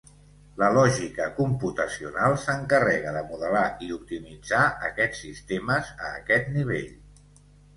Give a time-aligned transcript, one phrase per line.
[0.59, 6.91] La lògica computacional s'encarrega de modelar i optimitzar aquests sistemes a aquest nivell.